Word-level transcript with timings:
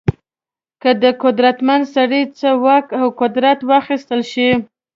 که 0.81 0.89
د 1.03 1.03
قدرتمن 1.23 1.81
سړي 1.95 2.21
څخه 2.39 2.57
واک 2.63 2.87
او 2.99 3.05
قدرت 3.21 3.59
واخیستل 3.69 4.21
شي. 4.31 4.49